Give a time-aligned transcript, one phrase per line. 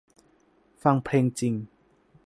[0.83, 1.53] ฟังเพลงจริง